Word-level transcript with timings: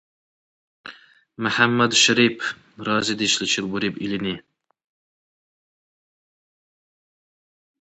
—МяхӀяммадшарип,— 1.41 2.37
разидешличил 2.85 3.65
буриб 3.71 3.95
илини. 4.03 4.35